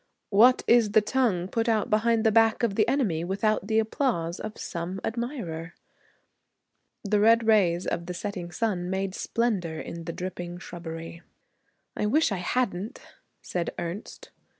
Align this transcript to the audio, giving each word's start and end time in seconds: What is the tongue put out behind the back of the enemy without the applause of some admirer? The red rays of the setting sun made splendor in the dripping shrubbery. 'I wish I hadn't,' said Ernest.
What 0.31 0.63
is 0.65 0.93
the 0.93 1.01
tongue 1.01 1.47
put 1.47 1.69
out 1.69 1.91
behind 1.91 2.23
the 2.23 2.31
back 2.31 2.63
of 2.63 2.73
the 2.73 2.87
enemy 2.87 3.23
without 3.23 3.67
the 3.67 3.77
applause 3.77 4.39
of 4.39 4.57
some 4.57 4.99
admirer? 5.03 5.75
The 7.03 7.19
red 7.19 7.45
rays 7.45 7.85
of 7.85 8.07
the 8.07 8.15
setting 8.15 8.49
sun 8.51 8.89
made 8.89 9.13
splendor 9.13 9.79
in 9.79 10.05
the 10.05 10.11
dripping 10.13 10.57
shrubbery. 10.57 11.21
'I 11.95 12.07
wish 12.07 12.31
I 12.31 12.37
hadn't,' 12.37 12.99
said 13.43 13.75
Ernest. 13.77 14.31